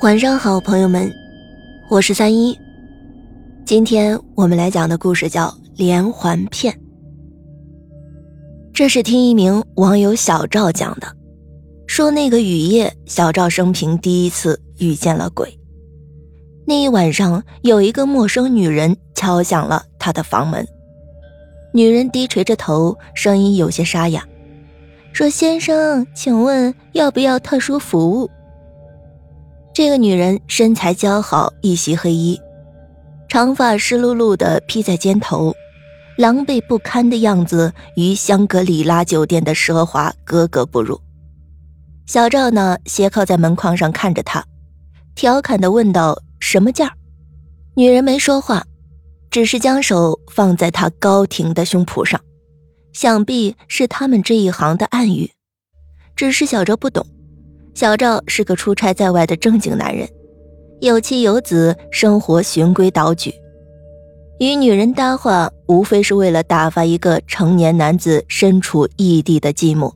[0.00, 1.12] 晚上好，朋友们，
[1.90, 2.56] 我是三一。
[3.64, 6.72] 今天我们来讲的故事叫《连环骗》。
[8.72, 11.08] 这是听一名网友小赵讲的，
[11.88, 15.52] 说那个雨夜，小赵生平第一次遇见了鬼。
[16.64, 20.64] 那一晚上，有一个陌生女人敲响了他的房门。
[21.74, 24.24] 女人低垂着头，声音有些沙哑，
[25.12, 28.30] 说：“先生，请问要不要特殊服务？”
[29.78, 32.36] 这个女人身材姣好，一袭黑衣，
[33.28, 35.54] 长发湿漉漉的披在肩头，
[36.16, 41.00] 狼狈不堪的样子与香格里拉酒店的奢华格格不入。
[42.06, 44.44] 小赵呢，斜靠在门框上看着她，
[45.14, 46.92] 调侃的问道：“什么价？”
[47.76, 48.66] 女人没说话，
[49.30, 52.20] 只是将手放在他高挺的胸脯上，
[52.92, 55.30] 想必是他们这一行的暗语，
[56.16, 57.06] 只是小赵不懂。
[57.78, 60.08] 小赵是个出差在外的正经男人，
[60.80, 63.32] 有妻有子，生活循规蹈矩。
[64.40, 69.92] 与女人搭话，无非是为了打发一个成年男子身处异地的寂寞。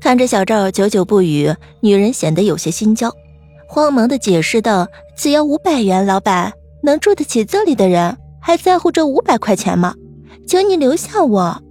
[0.00, 3.14] 看着小赵久久不语，女人显得有些心焦，
[3.68, 9.94] 慌忙的解释道：“只要五百元，老板能住得起这里的人还在乎这五百块钱吗？
[10.48, 11.62] 求你留下我。”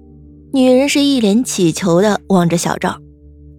[0.54, 2.98] 女人是一脸乞求的望着小赵。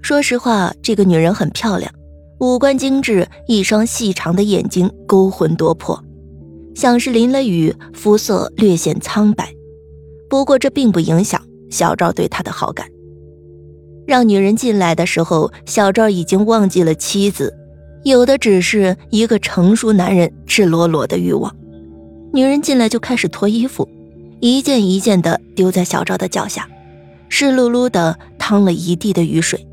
[0.01, 1.93] 说实话，这个女人很漂亮，
[2.41, 6.03] 五官精致，一双细长的眼睛勾魂夺魄，
[6.75, 9.53] 像是淋了雨，肤色略显苍白。
[10.31, 12.87] 不过这并不影响小赵对她的好感。
[14.07, 17.53] 让女人进来的时候，小赵已经忘记了妻子，
[18.05, 21.55] 有的只是一个成熟男人赤裸裸的欲望。
[22.33, 23.87] 女人进来就开始脱衣服，
[24.41, 26.67] 一件一件的丢在小赵的脚下，
[27.29, 29.68] 湿漉漉的，淌了一地的雨水。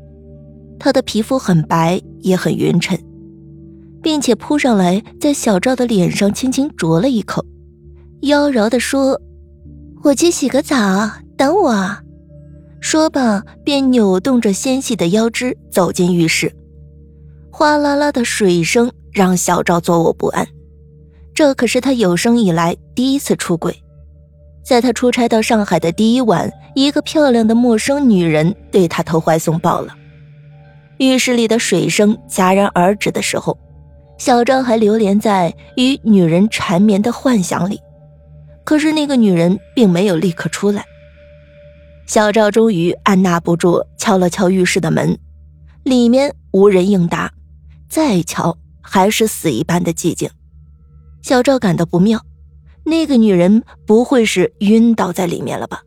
[0.78, 2.98] 她的皮肤很白，也很匀称，
[4.02, 7.44] 并且扑上来，在小赵的脸上轻轻啄了一口，
[8.22, 9.20] 妖娆地说
[10.04, 10.76] ：“我去洗个澡，
[11.36, 11.96] 等我。”
[12.80, 16.52] 说罢，便扭动着纤细的腰肢走进浴室。
[17.50, 20.46] 哗啦啦的水声让小赵坐卧不安，
[21.34, 23.74] 这可是他有生以来第一次出轨。
[24.62, 29.92] 在他出差到上海的第一晚，一个漂亮的陌生女人对他投怀送抱了。
[30.98, 33.58] 浴室里的水声戛然而止的时候，
[34.18, 37.80] 小赵还流连在与女人缠绵的幻想里。
[38.64, 40.84] 可是那个女人并没有立刻出来。
[42.06, 45.18] 小赵终于按捺不住，敲了敲浴室的门，
[45.84, 47.32] 里面无人应答，
[47.88, 50.30] 再敲还是死一般的寂静。
[51.22, 52.20] 小赵感到不妙，
[52.84, 55.82] 那个女人不会是晕倒在里面了吧？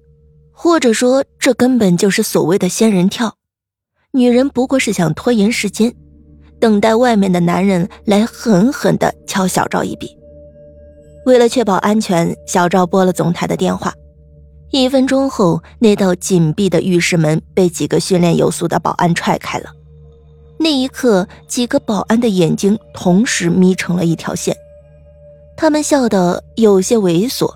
[0.51, 3.35] 或者说，这根本就是所谓的仙人跳？
[4.11, 5.93] 女人不过是想拖延时间，
[6.59, 10.09] 等待外面的男人来狠狠地敲小赵一笔。
[11.27, 13.93] 为了确保安全，小赵拨了总台的电话。
[14.71, 19.69] 一分钟后，那道紧闭的浴室门被几个训练有素的保安踹开了。
[20.57, 24.55] 那一刻，几个保安的眼睛同时眯成了一条线，
[25.55, 27.47] 他们笑得有些猥琐。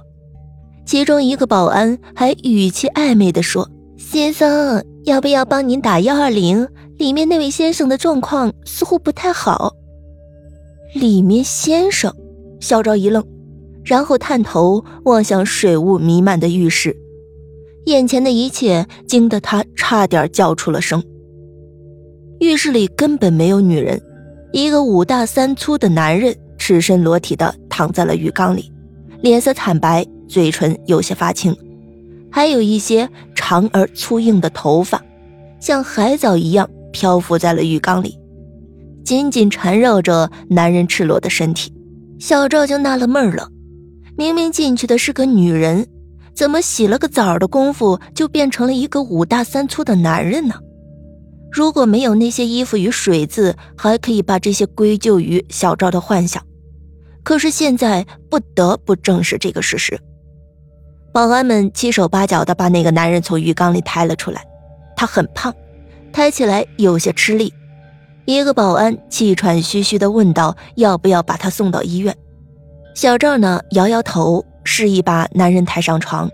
[0.85, 6.65] 其中一个保安还语气暧昧地说：“先生。”要不要帮您打幺二零？
[6.97, 9.73] 里面那位先生的状况似乎不太好。
[10.93, 12.13] 里面先生，
[12.61, 13.21] 小赵一愣，
[13.83, 16.95] 然后探头望向水雾弥漫的浴室，
[17.85, 21.03] 眼前的一切惊得他差点叫出了声。
[22.39, 24.01] 浴室里根本没有女人，
[24.53, 28.71] 一个五大三粗的男人赤身裸体的躺在了浴缸里，
[29.21, 31.53] 脸色惨白，嘴唇有些发青。
[32.35, 34.99] 还有一些长而粗硬的头发，
[35.59, 38.17] 像海藻一样漂浮在了浴缸里，
[39.05, 41.71] 紧紧缠绕着男人赤裸的身体。
[42.17, 43.49] 小赵就纳了闷了：
[44.17, 45.85] 明明进去的是个女人，
[46.33, 50.55] 怎么洗了个澡的功夫就变成了一个五大三粗的男人呢？
[51.51, 56.43] 如果没有那些衣服与水渍，还可以把这些归咎于小赵的幻想。
[57.21, 59.99] 可是现在不得不正视这个事实。
[61.13, 64.43] 保安们七手八脚地把那个男人从浴缸里抬了出来，
[64.95, 65.53] 他很胖，
[66.11, 67.53] 抬起来有些吃力。
[68.25, 72.17] 一个保安气喘吁吁地问道：“要不要把他送到医院？”
[72.95, 76.27] 小赵呢，摇摇头，示意把男人抬上床。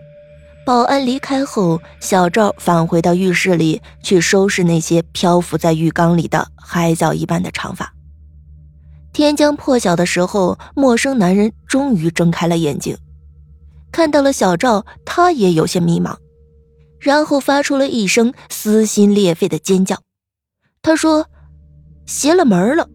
[0.65, 7.91] 保安离开后，小赵返回到浴室里去收拾那些漂浮在浴缸里的海藻一般的长发。
[9.11, 12.97] 天将破晓的时候，陌生男人终于睁开了眼睛。
[13.91, 16.15] 看到了小赵，他也有些迷茫，
[16.99, 19.97] 然后发出了一声撕心裂肺的尖叫。
[20.81, 21.27] 他说
[22.05, 22.87] ：“邪了门了，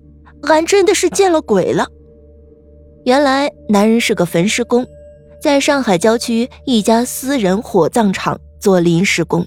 [0.42, 1.86] 俺真的是见了鬼了。
[3.04, 4.86] 原来男人是个焚尸工，
[5.42, 9.46] 在上海郊区一家私人火葬场做临时工，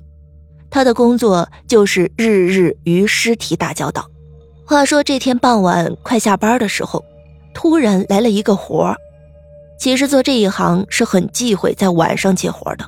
[0.70, 4.08] 他的工作就是日日与尸体打交道。
[4.64, 7.04] 话说这天傍晚快下班的时候，
[7.54, 8.98] 突然来了一个活儿。
[9.80, 12.86] 其实做这一行是很忌讳在晚上接活的，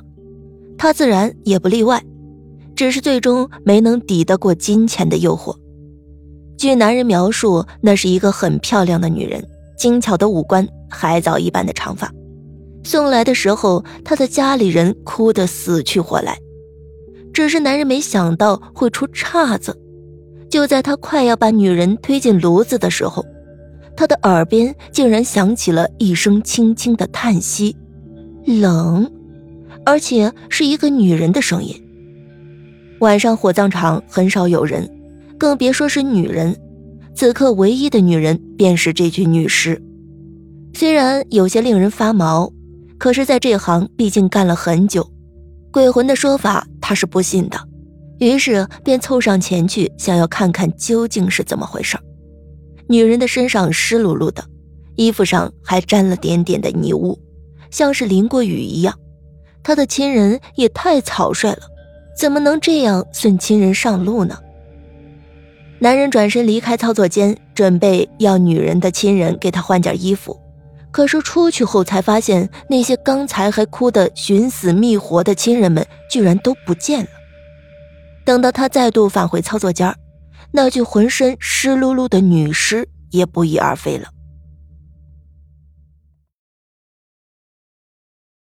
[0.76, 2.02] 他自然也不例外，
[2.74, 5.56] 只是最终没能抵得过金钱的诱惑。
[6.58, 9.42] 据男人描述，那是一个很漂亮的女人，
[9.78, 12.12] 精巧的五官，海藻一般的长发。
[12.82, 16.36] 送来的时候，他的家里人哭得死去活来。
[17.32, 19.78] 只是男人没想到会出岔子，
[20.50, 23.24] 就在他快要把女人推进炉子的时候，
[24.00, 27.76] 他的耳边竟然响起了一声轻轻的叹息，
[28.46, 29.06] 冷，
[29.84, 31.78] 而且是一个女人的声音。
[33.00, 34.90] 晚上火葬场很少有人。
[35.36, 36.56] 更别说是女人，
[37.14, 39.78] 此刻唯一的女人便是这具女尸。
[40.72, 42.50] 虽然有些令人发毛，
[42.96, 45.06] 可是在这行毕竟干了很久，
[45.70, 47.58] 鬼魂的说法他是不信的，
[48.18, 51.98] 于是便凑上前去，想要看看究竟是怎么回事。
[52.90, 54.44] 女人的身上湿漉漉的，
[54.96, 57.16] 衣服上还沾了点点的泥污，
[57.70, 58.98] 像是淋过雨一样。
[59.62, 61.60] 他的亲人也太草率了，
[62.18, 64.36] 怎么能这样送亲人上路呢？
[65.78, 70.36] 男人转身离开操作间，准备要女人的亲人给他换件衣服。
[70.90, 77.10] 可是出去后才发现，那些刚才还哭得寻死觅活的亲人们居然都不见了。
[78.24, 79.94] 等到他再度返回操作间，
[80.52, 84.08] 那具浑身湿漉漉的女尸也不翼而飞了。